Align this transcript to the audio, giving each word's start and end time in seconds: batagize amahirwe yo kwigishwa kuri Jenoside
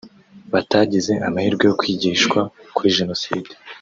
batagize 0.53 1.13
amahirwe 1.27 1.63
yo 1.69 1.73
kwigishwa 1.79 2.39
kuri 2.75 2.95
Jenoside 2.97 3.49